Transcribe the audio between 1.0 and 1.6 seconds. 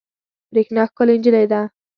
انجلۍ